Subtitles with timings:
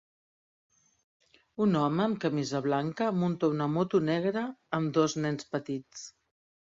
[1.65, 4.43] Un home amb camisa blanca munta una moto negra
[4.79, 6.03] amb dos nens petits.